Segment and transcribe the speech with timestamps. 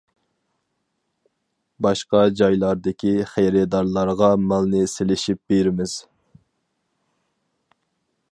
[1.85, 5.93] باشقا جايلاردىكى خېرىدارلارغا مالنى سېلىشىپ بېرىمىز.